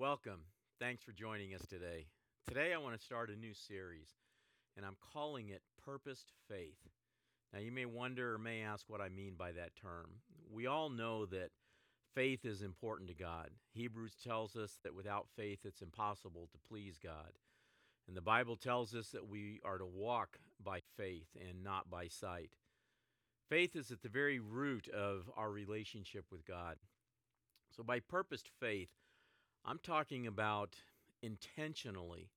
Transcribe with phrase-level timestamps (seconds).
[0.00, 0.44] Welcome.
[0.80, 2.06] Thanks for joining us today.
[2.48, 4.08] Today, I want to start a new series,
[4.74, 6.88] and I'm calling it Purposed Faith.
[7.52, 10.06] Now, you may wonder or may ask what I mean by that term.
[10.50, 11.50] We all know that
[12.14, 13.50] faith is important to God.
[13.74, 17.32] Hebrews tells us that without faith, it's impossible to please God.
[18.08, 22.08] And the Bible tells us that we are to walk by faith and not by
[22.08, 22.52] sight.
[23.50, 26.76] Faith is at the very root of our relationship with God.
[27.76, 28.88] So, by purposed faith,
[29.64, 30.74] I'm talking about
[31.22, 32.30] intentionally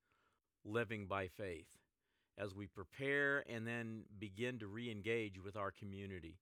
[0.65, 1.77] living by faith
[2.37, 6.37] as we prepare and then begin to re engage with our community,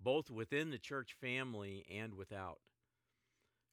[0.00, 2.58] both within the church family and without.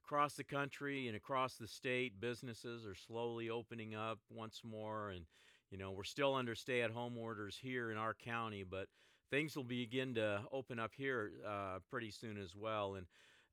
[0.05, 5.09] Across the country and across the state, businesses are slowly opening up once more.
[5.09, 5.26] And,
[5.71, 8.90] you know, we're still under stay at home orders here in our county, but
[9.31, 12.95] things will begin to open up here uh, pretty soon as well.
[12.95, 13.07] And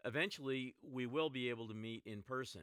[0.05, 2.63] eventually, we will be able to meet in person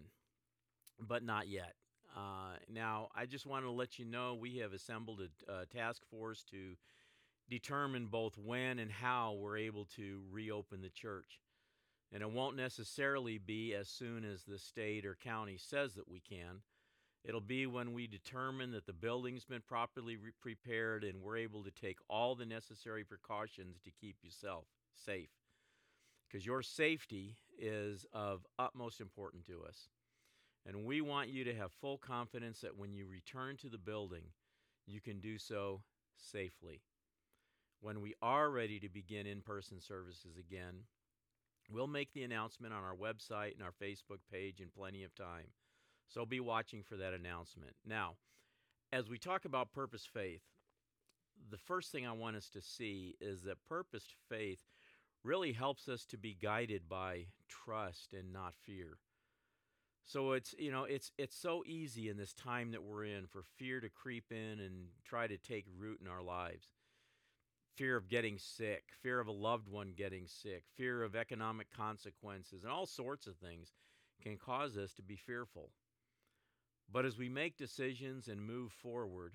[1.00, 1.74] but not yet.
[2.16, 6.02] Uh, now, I just want to let you know we have assembled a, a, task
[6.10, 6.76] force to
[7.50, 11.40] determine both when and how we're able to reopen the church.
[12.12, 16.20] And it won't necessarily be as soon as the state or county says that we
[16.20, 16.62] can.
[17.24, 21.64] It'll be when we determine that the building's been properly re- prepared and we're able
[21.64, 25.30] to take all the necessary precautions to keep yourself safe.
[26.28, 29.90] Because your safety is of utmost importance to us.
[30.68, 34.24] And we want you to have full confidence that when you return to the building,
[34.86, 35.82] you can do so
[36.18, 36.82] safely.
[37.80, 40.84] When we are ready to begin in person services again,
[41.72, 45.46] we'll make the announcement on our website and our Facebook page in plenty of time.
[46.08, 47.76] So be watching for that announcement.
[47.86, 48.16] Now,
[48.92, 50.42] as we talk about purpose faith,
[51.50, 54.64] the first thing I want us to see is that purposed faith
[55.24, 58.98] really helps us to be guided by trust and not fear.
[60.08, 63.44] So it's you know it's it's so easy in this time that we're in for
[63.58, 66.68] fear to creep in and try to take root in our lives.
[67.76, 72.64] Fear of getting sick, fear of a loved one getting sick, fear of economic consequences,
[72.64, 73.74] and all sorts of things
[74.24, 75.72] can cause us to be fearful.
[76.90, 79.34] But as we make decisions and move forward,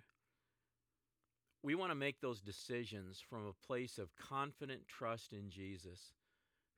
[1.62, 6.14] we want to make those decisions from a place of confident trust in Jesus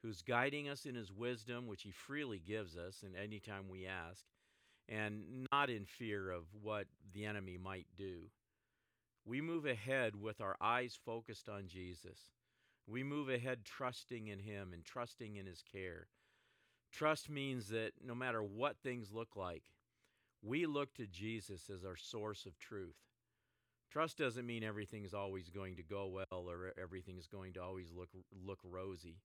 [0.05, 4.23] who's guiding us in his wisdom, which he freely gives us and anytime we ask,
[4.87, 6.85] and not in fear of what
[7.15, 8.29] the enemy might do.
[9.25, 12.19] We move ahead with our eyes focused on Jesus.
[12.87, 16.09] We move ahead trusting in him and trusting in his care.
[16.93, 19.65] Trust means that no matter what things look like,
[20.43, 22.99] we look to Jesus as our source of truth.
[23.91, 28.11] Trust doesn't mean everything's always going to go well or everything's going to always look
[28.45, 29.17] look rosy.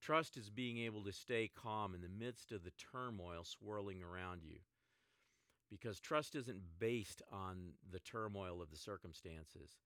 [0.00, 4.42] Trust is being able to stay calm in the midst of the turmoil swirling around
[4.42, 4.58] you.
[5.70, 9.78] Because trust isn't based on the turmoil of the circumstances.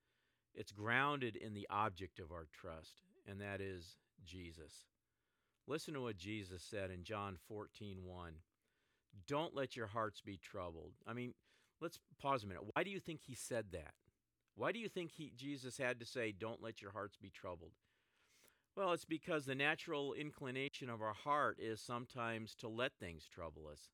[0.54, 4.86] It's grounded in the object of our trust, and that is Jesus.
[5.66, 8.32] Listen to what Jesus said in John 14, 1.
[9.26, 10.92] Don't let your hearts be troubled.
[11.06, 11.34] I mean,
[11.80, 12.64] let's pause a minute.
[12.74, 13.94] Why do you think he said that?
[14.56, 17.72] Why do you think he, Jesus had to say, Don't let your hearts be troubled?
[18.78, 23.62] Well, it's because the natural inclination of our heart is sometimes to let things trouble
[23.66, 23.88] us.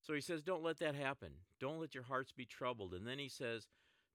[0.00, 1.28] So he says, Don't let that happen.
[1.60, 2.94] Don't let your hearts be troubled.
[2.94, 3.66] And then he says,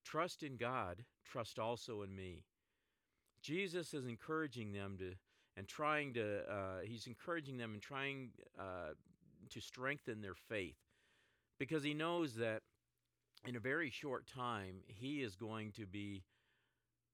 [0.04, 2.42] Trust in God, trust also in me.
[3.44, 5.14] Jesus is encouraging them to,
[5.56, 8.94] and trying to, uh, he's encouraging them and trying uh,
[9.52, 10.80] to strengthen their faith
[11.60, 12.64] because he knows that
[13.46, 16.24] in a very short time, he is going to be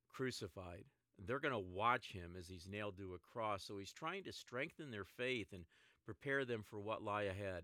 [0.07, 0.85] crucified
[1.25, 3.63] they're going to watch him as he's nailed to a cross.
[3.63, 5.65] So he's trying to strengthen their faith and
[6.05, 7.63] prepare them for what lie ahead.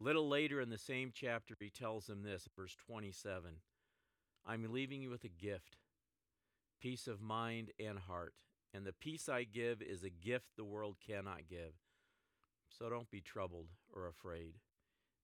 [0.00, 3.52] Little later in the same chapter, he tells them this, verse 27
[4.48, 5.78] I'm leaving you with a gift,
[6.80, 8.34] peace of mind and heart.
[8.74, 11.72] And the peace I give is a gift the world cannot give.
[12.68, 14.54] So don't be troubled or afraid.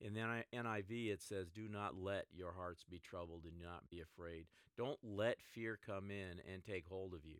[0.04, 0.20] In the
[0.52, 4.46] NIV, it says, Do not let your hearts be troubled and not be afraid.
[4.76, 7.38] Don't let fear come in and take hold of you.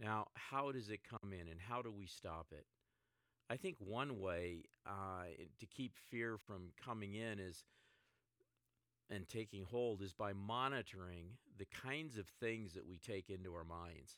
[0.00, 2.66] Now, how does it come in and how do we stop it?
[3.50, 5.26] I think one way uh,
[5.58, 7.64] to keep fear from coming in is
[9.10, 11.26] and taking hold is by monitoring
[11.58, 14.16] the kinds of things that we take into our minds.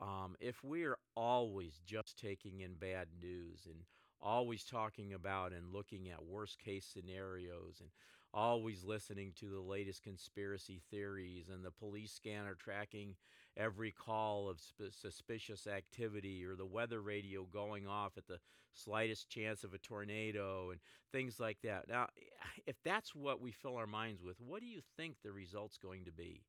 [0.00, 3.80] Um, if we're always just taking in bad news and
[4.22, 7.90] always talking about and looking at worst case scenarios and
[8.32, 13.14] always listening to the latest conspiracy theories and the police scanner tracking
[13.56, 18.38] every call of sp- suspicious activity or the weather radio going off at the
[18.72, 20.80] slightest chance of a tornado and
[21.12, 21.88] things like that.
[21.88, 22.08] Now,
[22.66, 26.04] if that's what we fill our minds with, what do you think the result's going
[26.04, 26.42] to be?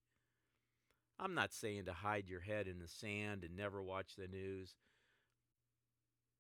[1.19, 4.75] I'm not saying to hide your head in the sand and never watch the news.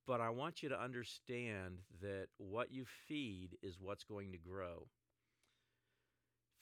[0.07, 4.87] But I want you to understand that what you feed is what's going to grow.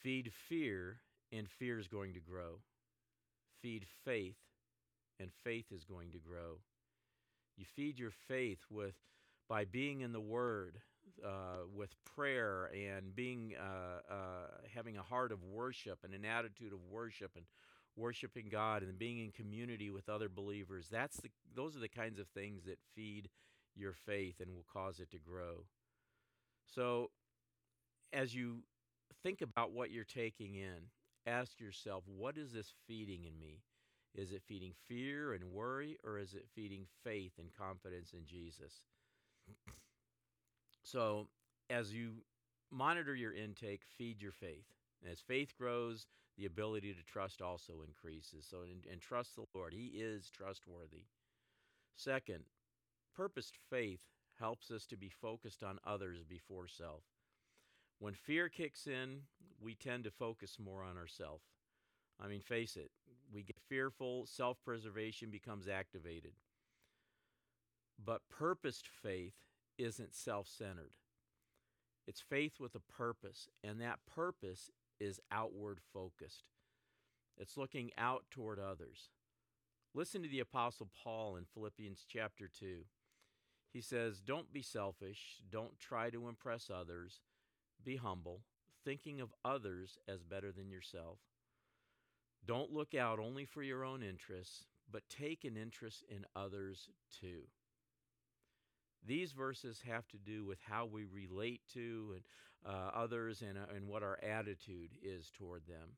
[0.01, 0.97] Feed fear,
[1.31, 2.59] and fear is going to grow.
[3.61, 4.37] Feed faith,
[5.19, 6.59] and faith is going to grow.
[7.57, 8.95] You feed your faith with
[9.49, 10.79] by being in the Word,
[11.25, 16.71] uh, with prayer, and being uh, uh, having a heart of worship and an attitude
[16.71, 17.45] of worship, and
[17.99, 20.87] worshiping God and being in community with other believers.
[20.91, 23.29] That's the those are the kinds of things that feed
[23.75, 25.65] your faith and will cause it to grow.
[26.65, 27.11] So
[28.13, 28.63] as you
[29.23, 30.89] think about what you're taking in,
[31.25, 33.61] ask yourself, what is this feeding in me?
[34.15, 38.73] Is it feeding fear and worry or is it feeding faith and confidence in Jesus?
[40.83, 41.27] So
[41.69, 42.13] as you
[42.71, 44.65] monitor your intake, feed your faith.
[45.09, 46.07] As faith grows,
[46.37, 48.45] the ability to trust also increases.
[48.49, 49.73] So, and, and trust the Lord.
[49.73, 51.03] He is trustworthy.
[51.95, 52.45] Second,
[53.15, 54.05] purposed faith
[54.39, 57.03] helps us to be focused on others before self.
[57.99, 59.23] When fear kicks in,
[59.61, 61.43] we tend to focus more on ourselves.
[62.21, 62.91] I mean, face it,
[63.33, 66.33] we get fearful, self preservation becomes activated.
[68.03, 69.35] But purposed faith
[69.77, 70.93] isn't self centered.
[72.07, 76.49] It's faith with a purpose, and that purpose is outward focused.
[77.37, 79.09] It's looking out toward others.
[79.93, 82.83] Listen to the Apostle Paul in Philippians chapter 2.
[83.71, 87.21] He says, Don't be selfish, don't try to impress others,
[87.83, 88.41] be humble,
[88.83, 91.19] thinking of others as better than yourself.
[92.45, 97.43] Don't look out only for your own interests, but take an interest in others too.
[99.05, 102.23] These verses have to do with how we relate to and
[102.65, 105.95] uh, others and, uh, and what our attitude is toward them.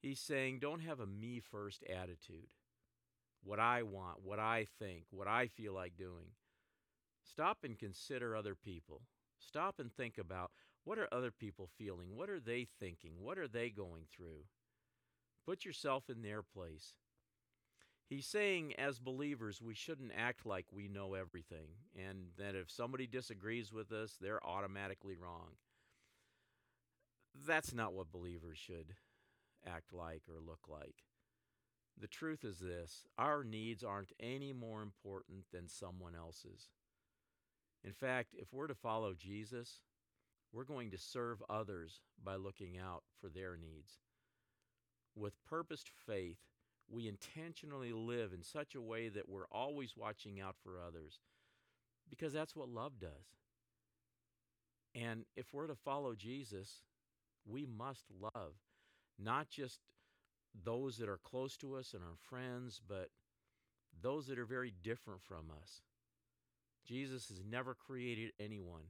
[0.00, 2.48] He's saying, don't have a me first attitude.
[3.42, 6.32] What I want, what I think, what I feel like doing.
[7.22, 9.02] Stop and consider other people.
[9.38, 10.50] Stop and think about
[10.84, 12.16] what are other people feeling?
[12.16, 13.12] What are they thinking?
[13.20, 14.44] What are they going through?
[15.46, 16.94] Put yourself in their place.
[18.06, 23.06] He's saying, as believers, we shouldn't act like we know everything, and that if somebody
[23.06, 25.56] disagrees with us, they're automatically wrong.
[27.46, 28.94] That's not what believers should
[29.66, 31.04] act like or look like.
[32.00, 36.68] The truth is this our needs aren't any more important than someone else's.
[37.82, 39.80] In fact, if we're to follow Jesus,
[40.52, 43.98] we're going to serve others by looking out for their needs.
[45.14, 46.38] With purposed faith,
[46.90, 51.20] we intentionally live in such a way that we're always watching out for others
[52.10, 53.10] because that's what love does.
[54.94, 56.82] And if we're to follow Jesus,
[57.46, 58.52] we must love
[59.18, 59.80] not just
[60.64, 63.08] those that are close to us and our friends, but
[64.00, 65.82] those that are very different from us.
[66.86, 68.84] Jesus has never created anyone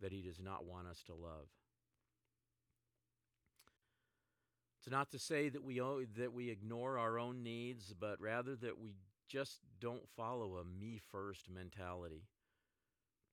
[0.00, 1.48] that he does not want us to love.
[4.78, 5.80] It's not to say that we
[6.16, 8.94] that we ignore our own needs, but rather that we
[9.28, 12.22] just don't follow a me first mentality.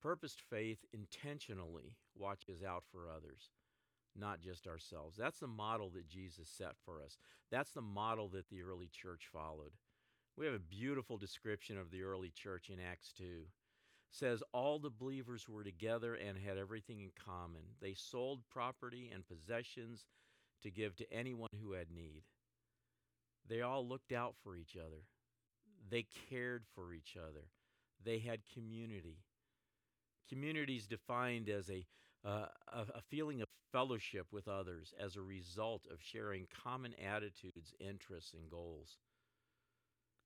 [0.02, 3.50] Purposed faith intentionally watches out for others,
[4.14, 5.16] not just ourselves.
[5.16, 7.16] That's the model that Jesus set for us.
[7.50, 9.72] That's the model that the early church followed.
[10.36, 13.24] We have a beautiful description of the early church in Acts 2.
[13.24, 13.48] It
[14.10, 17.62] says all the believers were together and had everything in common.
[17.80, 20.04] They sold property and possessions
[20.66, 22.22] to give to anyone who had need.
[23.48, 25.04] They all looked out for each other.
[25.88, 27.44] They cared for each other.
[28.04, 29.18] They had community.
[30.28, 31.86] Is defined as a,
[32.24, 38.34] uh, a feeling of fellowship with others as a result of sharing common attitudes, interests,
[38.34, 38.98] and goals.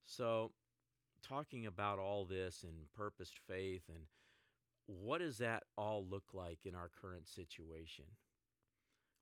[0.06, 0.52] So,
[1.22, 4.04] talking about all this and purposed faith and
[4.86, 8.06] what does that all look like in our current situation?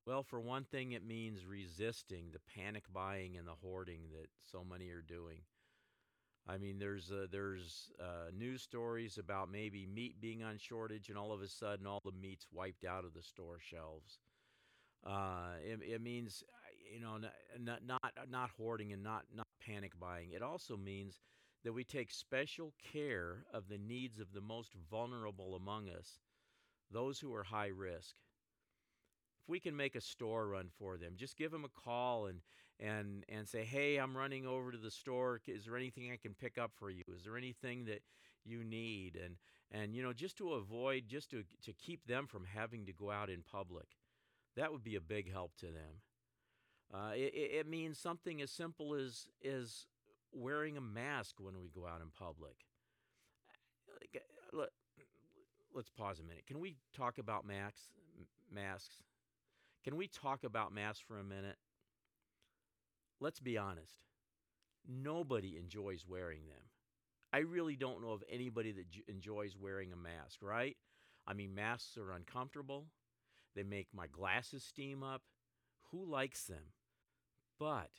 [0.09, 4.63] Well, for one thing, it means resisting the panic buying and the hoarding that so
[4.63, 5.41] many are doing.
[6.47, 11.17] I mean, there's uh, there's uh, news stories about maybe meat being on shortage, and
[11.17, 14.17] all of a sudden, all the meat's wiped out of the store shelves.
[15.05, 16.43] Uh, it, it, means
[16.91, 17.19] you know
[17.59, 20.31] not, not not hoarding and not not panic buying.
[20.31, 21.19] It also means
[21.63, 26.17] that we take special care of the needs of the most vulnerable among us,
[26.89, 28.15] those who are high risk
[29.49, 32.39] we can make a store run for them, just give them a call and
[32.79, 35.41] and and say, "Hey, I'm running over to the store.
[35.47, 37.03] Is there anything I can pick up for you?
[37.13, 38.01] Is there anything that
[38.45, 39.35] you need?" And
[39.71, 43.11] and you know, just to avoid, just to to keep them from having to go
[43.11, 43.87] out in public,
[44.55, 46.01] that would be a big help to them.
[46.93, 49.87] Uh, it, it means something as simple as as
[50.31, 52.55] wearing a mask when we go out in public.
[54.53, 54.65] Uh,
[55.73, 56.45] let's pause a minute.
[56.47, 57.89] Can we talk about masks?
[58.51, 59.03] Masks.
[59.83, 61.57] Can we talk about masks for a minute?
[63.19, 63.95] let's be honest,
[64.87, 66.63] nobody enjoys wearing them.
[67.31, 70.77] I really don't know of anybody that enjoys wearing a mask, right?
[71.27, 72.87] I mean, masks are uncomfortable.
[73.55, 75.21] They make my glasses steam up.
[75.91, 76.73] Who likes them?
[77.59, 77.89] But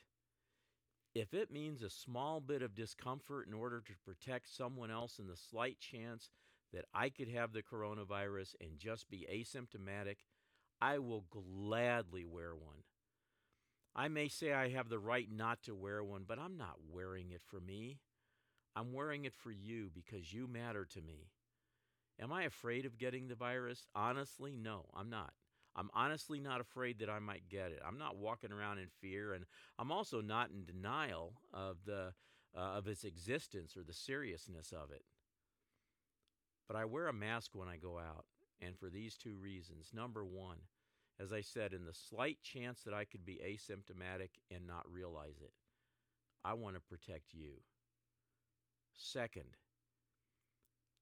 [1.15, 5.27] if it means a small bit of discomfort in order to protect someone else in
[5.27, 6.31] the slight chance
[6.73, 10.17] that I could have the coronavirus and just be asymptomatic,
[10.81, 12.85] I will gladly wear one.
[13.95, 17.33] I may say I have the right not to wear one, but I'm not wearing
[17.33, 17.99] it for me.
[18.77, 21.29] I'm wearing it for you because you matter to me.
[22.21, 23.87] Am I afraid of getting the virus?
[23.95, 25.33] Honestly, no, I'm not.
[25.77, 27.81] I'm honestly not afraid that I might get it.
[27.87, 29.45] I'm not walking around in fear, and
[29.79, 32.13] I'm also not in denial of the
[32.57, 35.05] uh, of its existence or the seriousness of it.
[36.67, 38.25] But I wear a mask when I go out,
[38.61, 39.91] and for these two reasons.
[39.95, 40.59] Number one,
[41.21, 45.41] as I said, in the slight chance that I could be asymptomatic and not realize
[45.43, 45.53] it,
[46.45, 47.61] I want to protect you.
[48.95, 49.57] Second,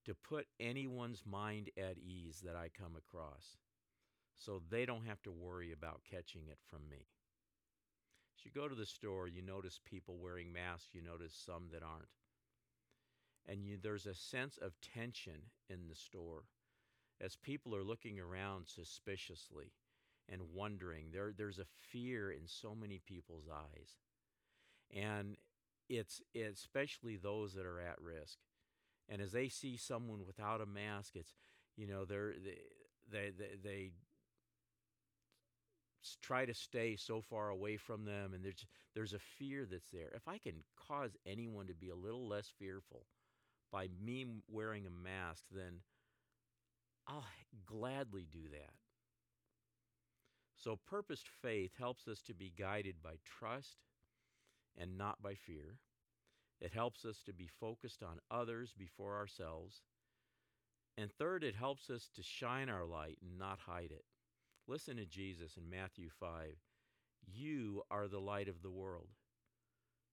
[0.04, 3.58] to put anyone's mind at ease that I come across
[4.34, 7.06] so they don't have to worry about catching it from me.
[8.36, 11.82] As you go to the store, you notice people wearing masks, you notice some that
[11.82, 12.08] aren't.
[13.46, 16.44] And you, there's a sense of tension in the store
[17.20, 19.72] as people are looking around suspiciously
[20.28, 21.06] and wondering.
[21.12, 23.96] There, there's a fear in so many people's eyes.
[24.94, 25.36] And
[25.88, 28.38] it's, especially those that are at risk.
[29.08, 31.34] And as they see someone without a mask, it's,
[31.76, 32.58] you know, they're, they,
[33.10, 33.90] they, they, they
[36.20, 40.10] try to stay so far away from them and there's there's a fear that's there
[40.14, 40.54] if i can
[40.88, 43.04] cause anyone to be a little less fearful
[43.70, 45.80] by me wearing a mask then
[47.08, 47.24] i'll
[47.66, 48.74] gladly do that
[50.58, 53.78] so, purposed faith helps us to be guided by trust
[54.76, 55.78] and not by fear.
[56.60, 59.82] It helps us to be focused on others before ourselves.
[60.96, 64.04] And third, it helps us to shine our light and not hide it.
[64.66, 66.56] Listen to Jesus in Matthew 5.
[67.24, 69.10] You are the light of the world.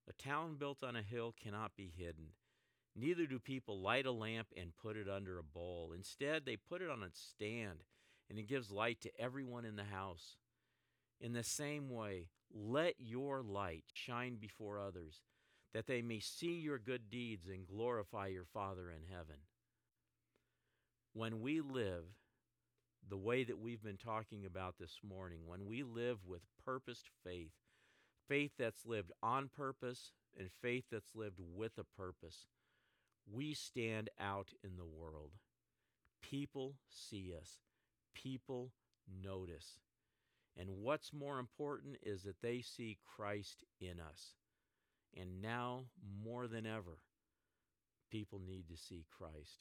[0.08, 2.28] A town built on a hill cannot be hidden.
[2.96, 5.92] Neither do people light a lamp and put it under a bowl.
[5.94, 7.84] Instead, they put it on a stand
[8.30, 10.38] and it gives light to everyone in the house.
[11.20, 15.24] In the same way, let your light shine before others,
[15.74, 19.38] that they may see your good deeds and glorify your Father in heaven.
[21.14, 22.06] When we live
[23.08, 27.52] the way that we've been talking about this morning, when we live with purposed faith,
[28.28, 32.48] faith that's lived on purpose and faith that's lived with a purpose,
[33.32, 35.32] we stand out in the world.
[36.22, 37.60] People see us
[38.16, 38.72] people
[39.24, 39.80] notice.
[40.58, 44.34] And what's more important is that they see Christ in us.
[45.16, 45.84] And now,
[46.24, 46.98] more than ever,
[48.10, 49.60] people need to see Christ.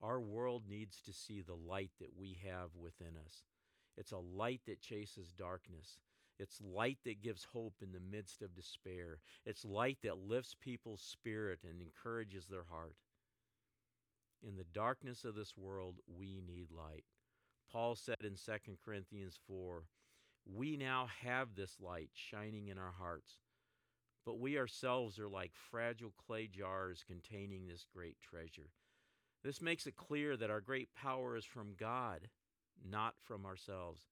[0.00, 3.44] Our world needs to see the light that we have within us.
[3.96, 5.98] It's a light that chases darkness.
[6.38, 9.18] It's light that gives hope in the midst of despair.
[9.44, 12.96] It's light that lifts people's spirit and encourages their heart.
[14.42, 17.04] In the darkness of this world, we need light.
[17.70, 19.84] Paul said in 2 Corinthians 4
[20.44, 23.38] We now have this light shining in our hearts,
[24.26, 28.70] but we ourselves are like fragile clay jars containing this great treasure.
[29.44, 32.28] This makes it clear that our great power is from God,
[32.84, 34.08] not from ourselves.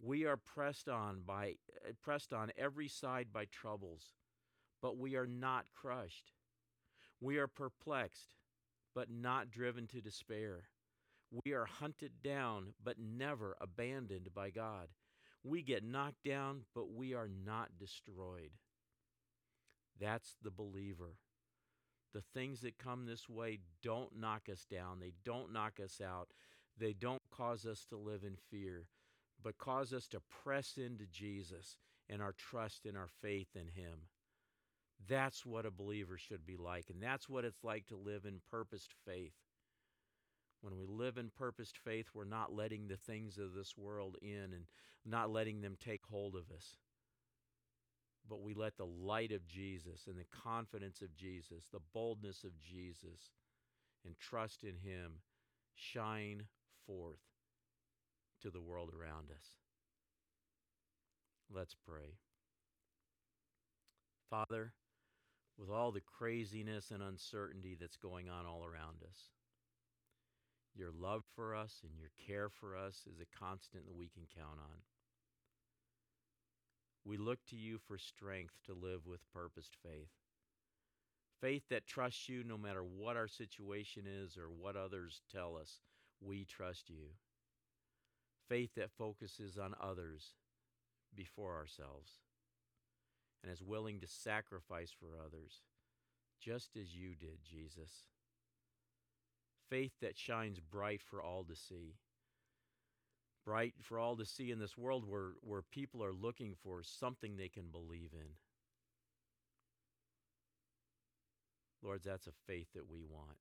[0.00, 4.12] We are pressed on by eh, pressed on every side by troubles,
[4.82, 6.32] but we are not crushed.
[7.20, 8.34] We are perplexed,
[8.94, 10.64] but not driven to despair.
[11.44, 14.88] We are hunted down, but never abandoned by God.
[15.42, 18.50] We get knocked down, but we are not destroyed.
[19.98, 21.16] That's the believer.
[22.12, 26.28] The things that come this way don't knock us down, they don't knock us out,
[26.78, 28.86] they don't cause us to live in fear,
[29.42, 31.76] but cause us to press into Jesus
[32.08, 34.08] and our trust and our faith in Him.
[35.08, 38.40] That's what a believer should be like, and that's what it's like to live in
[38.50, 39.34] purposed faith.
[40.62, 44.52] When we live in purposed faith, we're not letting the things of this world in
[44.54, 44.66] and
[45.04, 46.76] not letting them take hold of us.
[48.28, 52.58] but we let the light of Jesus and the confidence of Jesus, the boldness of
[52.58, 53.30] Jesus,
[54.04, 55.20] and trust in Him
[55.74, 56.44] shine
[56.86, 57.20] forth
[58.42, 59.56] to the world around us.
[61.52, 62.18] Let's pray.
[64.30, 64.72] Father,
[65.58, 69.30] with all the craziness and uncertainty that's going on all around us,
[70.74, 74.24] your love for us and your care for us is a constant that we can
[74.36, 74.78] count on.
[77.04, 80.10] We look to you for strength to live with purposed faith.
[81.40, 85.80] Faith that trusts you no matter what our situation is or what others tell us.
[86.20, 87.10] We trust you.
[88.48, 90.34] Faith that focuses on others
[91.14, 92.12] before ourselves
[93.42, 95.62] and is willing to sacrifice for others,
[96.40, 98.06] just as you did, Jesus.
[99.68, 101.94] Faith that shines bright for all to see.
[103.44, 107.36] Bright for all to see in this world where, where people are looking for something
[107.36, 108.34] they can believe in.
[111.82, 113.36] Lord, that's a faith that we want.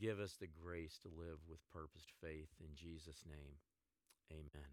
[0.00, 2.48] Give us the grace to live with purposed faith.
[2.60, 3.56] In Jesus' name,
[4.30, 4.72] amen.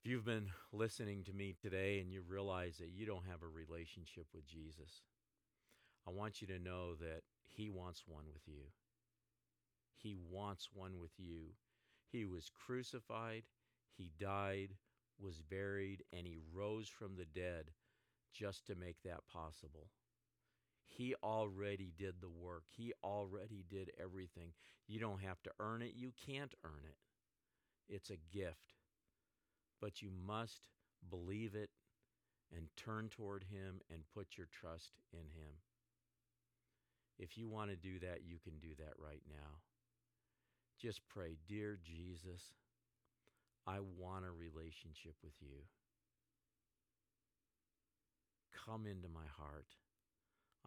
[0.00, 3.48] If you've been listening to me today and you realize that you don't have a
[3.48, 5.02] relationship with Jesus,
[6.06, 8.70] I want you to know that He wants one with you.
[9.96, 11.54] He wants one with you.
[12.12, 13.42] He was crucified,
[13.96, 14.76] He died,
[15.18, 17.72] was buried, and He rose from the dead
[18.32, 19.88] just to make that possible.
[20.86, 22.64] He already did the work.
[22.70, 24.52] He already did everything.
[24.88, 25.92] You don't have to earn it.
[25.94, 26.96] You can't earn it.
[27.94, 28.74] It's a gift
[29.80, 30.68] but you must
[31.10, 31.70] believe it
[32.56, 35.52] and turn toward Him and put your trust in Him.
[37.18, 39.60] If you want to do that, you can do that right now.
[40.78, 42.42] Just pray, Dear Jesus,
[43.66, 45.64] I want a relationship with you.
[48.66, 49.66] Come into my heart.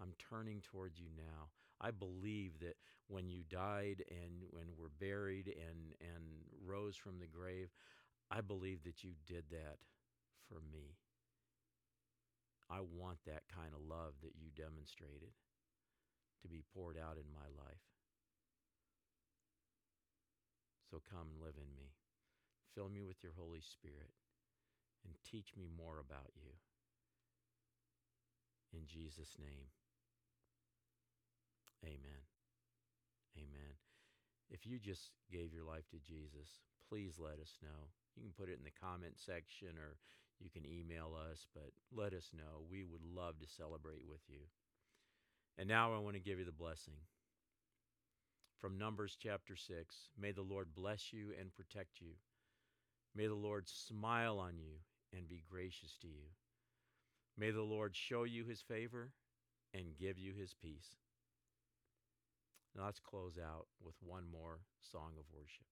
[0.01, 1.49] I'm turning towards you now.
[1.81, 2.75] I believe that
[3.07, 6.23] when you died and when were buried and, and
[6.65, 7.69] rose from the grave,
[8.31, 9.77] I believe that you did that
[10.47, 10.95] for me.
[12.69, 15.33] I want that kind of love that you demonstrated
[16.41, 17.81] to be poured out in my life.
[20.89, 21.91] So come and live in me.
[22.75, 24.13] Fill me with your Holy Spirit
[25.03, 26.53] and teach me more about you.
[28.73, 29.73] In Jesus' name,
[31.85, 32.21] amen.
[33.37, 33.73] Amen.
[34.49, 37.91] If you just gave your life to Jesus, please let us know.
[38.15, 39.97] You can put it in the comment section or
[40.39, 42.63] you can email us, but let us know.
[42.69, 44.47] We would love to celebrate with you.
[45.57, 46.95] And now I want to give you the blessing.
[48.59, 52.13] From Numbers chapter 6 May the Lord bless you and protect you.
[53.15, 54.79] May the Lord smile on you
[55.15, 56.27] and be gracious to you.
[57.37, 59.11] May the Lord show you his favor
[59.73, 60.97] and give you his peace.
[62.75, 65.65] Now let's close out with one more song of worship.